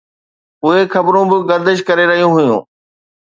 اهي 0.65 0.83
خبرون 0.93 1.25
به 1.31 1.37
گردش 1.49 1.79
ڪري 1.87 2.03
رهيون 2.11 2.31
هيون 2.39 2.61